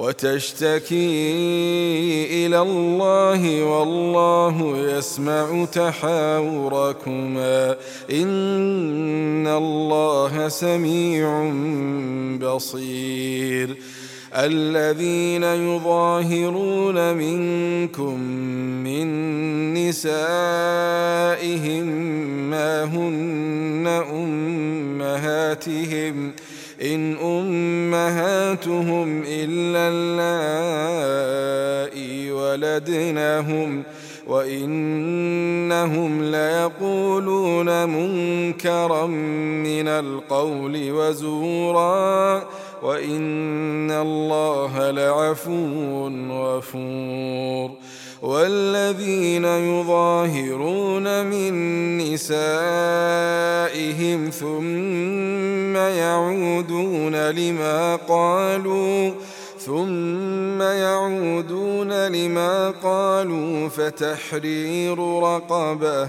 وتشتكي 0.00 0.96
إلى 2.46 2.62
الله 2.62 3.64
والله 3.64 4.78
يسمع 4.96 5.64
تحاوركما. 5.64 7.76
إن 8.10 9.46
الله 9.46 10.48
سميع 10.48 11.52
بصير. 12.38 13.76
الذين 14.34 15.42
يظاهرون 15.42 17.14
منكم 17.14 18.20
من 18.84 19.06
نسائهم 19.74 20.16
ما 22.50 22.84
هن 22.84 23.86
أمهاتهم 25.06 26.30
ۖ 26.30 26.32
إن 26.82 27.16
أمهاتهم 27.16 29.22
إلا 29.26 29.88
اللائي 31.92 32.32
ولدنهم 32.32 33.82
وإنهم 34.26 36.22
ليقولون 36.22 37.88
منكرا 37.88 39.06
من 39.06 39.88
القول 39.88 40.90
وزورا. 40.90 42.42
وإن 42.82 43.90
الله 43.90 44.90
لعفو 44.90 46.08
غفور. 46.30 47.70
والذين 48.22 49.44
يظاهرون 49.44 51.26
من 51.26 51.98
نسائهم 51.98 52.30
ثم 54.30 55.76
يعودون 55.76 57.30
لما 57.30 57.96
قالوا 57.96 59.12
ثم 59.58 60.62
يعودون 60.62 62.06
لما 62.06 62.70
قالوا 62.70 63.68
فتحرير 63.68 64.98
رقبة 64.98 66.08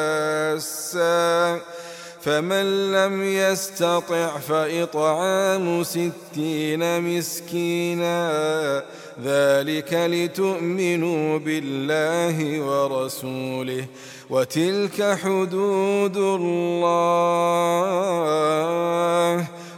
فمن 2.21 2.91
لم 2.91 3.23
يستطع 3.23 4.37
فإطعام 4.37 5.83
ستين 5.83 7.01
مسكينا. 7.01 8.83
ذلك 9.23 9.93
لتؤمنوا 9.93 11.39
بالله 11.39 12.61
ورسوله. 12.61 13.85
وتلك 14.29 15.17
حدود 15.23 16.17
الله. 16.17 16.81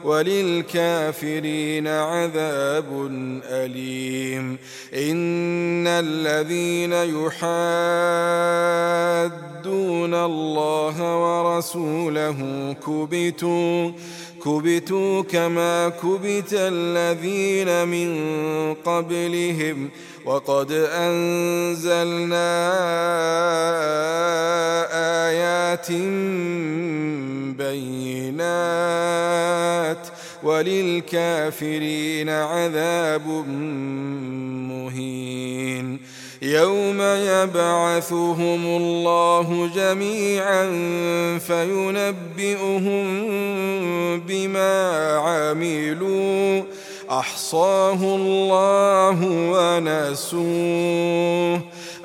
وللكافرين 0.04 1.88
عذاب 1.88 3.08
أليم. 3.46 4.58
إن 4.94 5.88
الذين 5.88 6.94
يحادون 6.94 7.34
الله 10.14 10.98
ورسوله 11.18 12.40
كبتوا 12.88 13.92
كبتوا 14.46 15.22
كما 15.24 15.90
كبت 15.90 16.54
الذين 16.54 17.88
من 17.88 18.10
قبلهم. 18.74 19.90
وقد 20.26 20.72
أنزلنا 20.72 22.44
آيات 25.28 25.92
بينات 27.58 29.33
وللكافرين 30.44 32.30
عذاب 32.30 33.28
مهين. 34.70 36.00
يوم 36.42 37.02
يبعثهم 37.02 38.66
الله 38.66 39.70
جميعا 39.76 40.66
فينبئهم 41.40 43.04
بما 44.20 45.12
عملوا. 45.18 46.64
أحصاه 47.12 48.16
الله 48.16 49.18
ونسوه. 49.54 50.54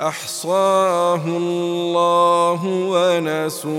أحصاه 0.00 1.22
الله 1.26 2.60
ونسوه. 2.64 3.78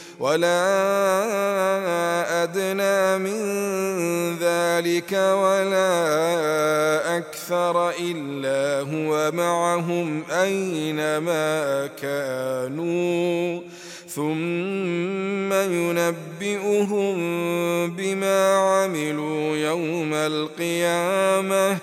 ولا 0.21 0.53
أدنى 2.43 3.17
من 3.17 3.41
ذلك 4.37 5.11
ولا 5.13 5.97
أكثر 7.17 7.89
إلا 7.89 8.81
هو 8.93 9.31
معهم 9.31 10.23
أينما 10.31 11.87
كانوا 12.01 13.61
ثم 14.07 15.53
ينبئهم 15.53 17.17
بما 17.89 18.55
عملوا 18.55 19.57
يوم 19.57 20.13
القيامة 20.13 21.77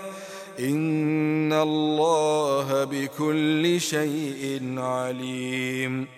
إن 0.61 1.53
الله 1.53 2.85
بكل 2.85 3.81
شيء 3.81 4.75
عليم 4.79 6.18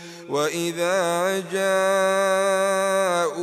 وإذا 0.31 1.43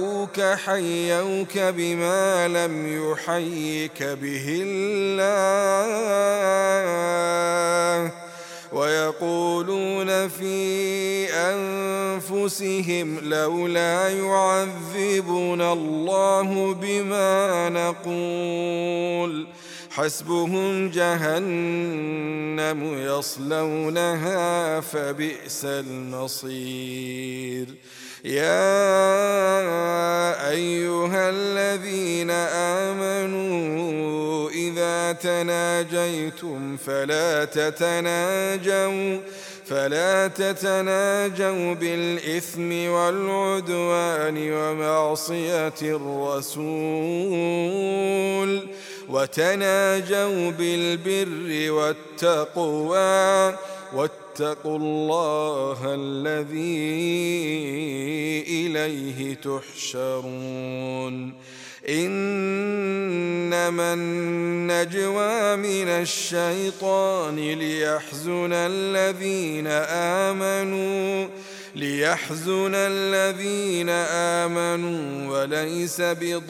جاءوك 0.08 0.40
حيوك 0.40 1.58
بما 1.58 2.48
لم 2.48 3.12
يحيك 3.12 4.02
به 4.02 4.62
الله 4.66 5.88
ويقولون 8.72 10.28
في 10.28 11.28
أنفسهم 11.34 13.18
لولا 13.22 14.08
يعذبنا 14.08 15.72
الله 15.72 16.74
بما 16.74 17.68
نقول 17.68 19.46
حسبهم 19.90 20.90
جهنم 20.90 22.98
يصلونها 22.98 24.80
فبئس 24.80 25.64
المصير. 25.64 27.66
يا 28.24 28.90
أيها 30.50 31.30
الذين 31.30 32.30
آمنوا 32.90 34.50
إذا 34.50 35.12
تناجيتم 35.12 36.76
فلا 36.76 37.44
تتناجوا 37.44 39.20
فلا 39.66 40.28
تتناجوا 40.28 41.74
بالإثم 41.74 42.88
والعدوان 42.88 44.52
ومعصية 44.52 45.74
الرسول. 45.82 46.48
وتناجوا 49.08 50.50
بالبر 50.50 51.72
والتقوى 51.72 53.56
واتقوا 53.94 54.78
الله 54.78 55.78
الذي 55.84 56.88
إليه 58.48 59.34
تحشرون. 59.34 61.34
إنما 61.88 63.94
النجوى 63.94 65.56
من 65.56 65.88
الشيطان 65.88 67.36
ليحزن 67.36 68.52
الذين 68.52 69.66
آمنوا 70.26 71.28
ليحزن 71.78 72.74
الذين 72.74 73.88
آمنوا 73.88 74.98
وليس 75.30 76.00
بضارهم 76.00 76.48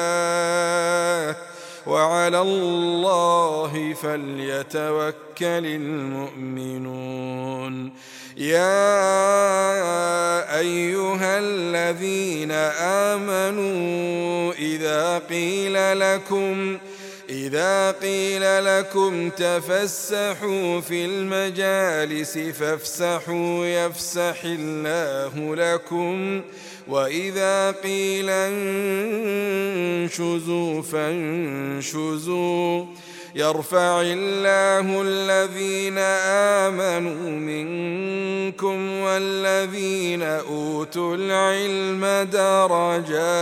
وعلى 1.87 2.41
الله 2.41 3.93
فليتوكل 3.93 5.65
المؤمنون. 5.65 7.23
يا 8.37 8.99
أيها 10.59 11.39
الذين 11.39 12.51
آمنوا 13.11 14.53
إذا 14.53 15.17
قيل 15.29 15.99
لكم 15.99 16.77
إذا 17.33 17.91
قيل 17.91 18.65
لكم 18.65 19.29
تفسحوا 19.29 20.81
في 20.81 21.05
المجالس 21.05 22.37
فافسحوا 22.37 23.65
يفسح 23.65 24.35
الله 24.43 25.55
لكم 25.55 26.41
وإذا 26.87 27.71
قيل 27.71 28.29
انشزوا 29.99 30.81
فانشزوا 30.81 32.45
يرفع 33.35 34.01
الله 34.01 35.01
الذين 35.01 35.97
آمنوا 36.67 37.29
منكم 37.29 38.91
والذين 38.99 40.23
أوتوا 40.23 41.15
العلم 41.15 42.29
درجات 42.31 43.33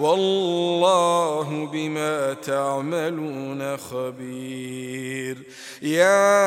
والله 0.00 1.68
بما 1.72 2.32
تعملون 2.34 3.76
خبير. 3.76 5.36
يا 5.82 6.40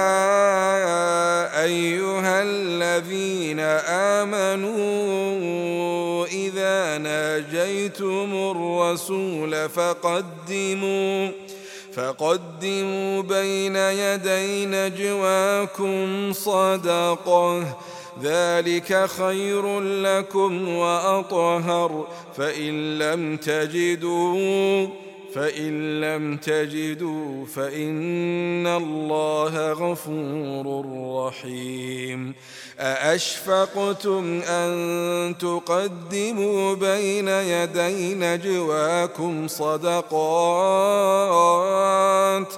أيها 1.64 2.44
الذين 2.44 3.60
آمنوا 4.20 4.74
إذا 6.26 6.98
ناجيتم 6.98 8.34
الرسول 8.34 9.70
فقدموا 9.70 11.32
فقدموا 11.94 13.22
بين 13.22 13.76
يدي 13.76 14.66
نجواكم 14.66 16.34
صدقة. 16.34 17.64
ذلك 18.22 19.06
خير 19.10 19.80
لكم 19.80 20.70
وأطهر 20.70 22.08
فإن 22.38 23.00
لم 23.00 23.38
تجدوا 23.38 24.88
فإن 25.34 26.02
لم 26.02 26.38
تجدوا 26.38 27.46
فإن 27.46 28.68
الله 28.68 29.72
غفور 29.72 30.86
رحيم 31.28 32.34
أأشفقتم 32.80 34.42
أن 34.48 35.36
تقدموا 35.40 36.76
بين 36.76 37.28
يدي 37.28 38.14
نجواكم 38.14 39.48
صدقات؟ 39.48 40.14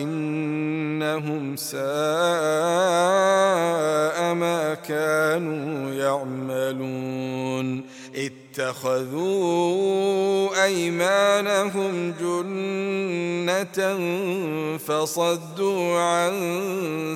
إنهم 0.00 1.56
ساء 1.56 1.82
ما 4.34 4.74
كانوا 4.88 5.90
يعملون. 5.94 7.82
اتخذوا 8.52 9.54
أيمانهم 10.64 12.14
جنة 12.20 13.78
فصدوا 14.78 15.98
عن 16.00 16.34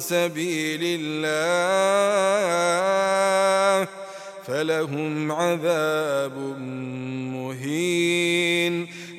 سبيل 0.00 0.80
الله 1.00 1.36
فلهم 4.46 5.32
عذاب 5.32 6.36
مهين. 7.36 8.88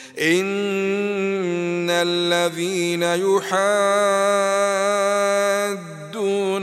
إن 0.19 1.89
الذين 1.89 3.03
يحادون 3.03 3.51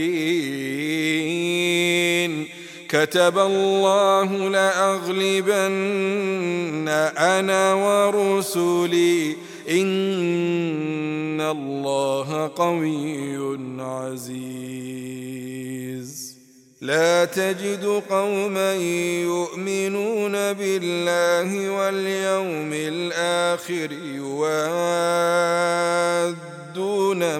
كتب 2.90 3.40
الله 3.40 4.50
لأغلبن 4.50 5.70
أنا 7.18 7.74
ورسلي 7.74 9.49
إن 9.70 11.42
الله 11.42 12.52
قوي 12.56 13.58
عزيز. 13.80 14.70
لا 16.82 17.26
تجد 17.26 18.04
قوما 18.10 18.76
يؤمنون 19.24 20.32
بالله 20.32 21.70
واليوم 21.70 22.70
الآخر 22.74 23.92
يوادون 24.16 24.62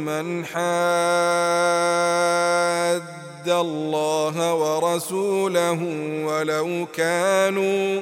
من 0.02 0.46
حاد 0.46 1.80
الله 3.48 4.54
ورسوله 4.54 5.84
ولو 6.26 6.88
كانوا 6.94 8.02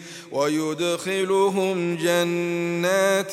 ويدخلهم 0.31 1.97
جنات 1.97 3.31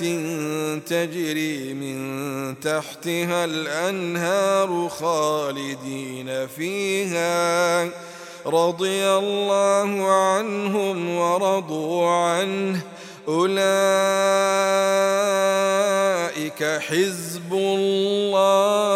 تجري 0.88 1.74
من 1.74 2.60
تحتها 2.60 3.44
الأنهار 3.44 4.88
خالدين 4.88 6.46
فيها. 6.46 7.84
رضي 8.46 9.06
الله 9.06 10.10
عنهم 10.10 11.16
ورضوا 11.16 12.08
عنه. 12.10 12.80
أولئك 13.28 13.58
حزب 16.64 17.52
الله. 17.52 18.88